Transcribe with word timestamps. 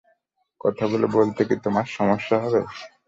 কথাগুলো 0.61 1.05
বলতে 1.15 1.41
কী 1.49 1.55
তোমার 1.65 1.85
সমস্যা 1.97 2.35
হবে? 2.43 2.61